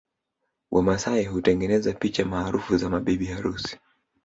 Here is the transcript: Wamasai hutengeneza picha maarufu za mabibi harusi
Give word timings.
Wamasai 0.71 1.25
hutengeneza 1.25 1.93
picha 1.93 2.25
maarufu 2.25 2.77
za 2.77 2.89
mabibi 2.89 3.25
harusi 3.25 3.79